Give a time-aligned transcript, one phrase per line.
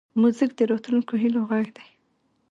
[0.21, 1.87] موزیک د راتلونکو هیلو غږ دی.